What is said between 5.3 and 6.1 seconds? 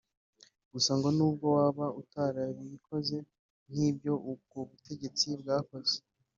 bwakoze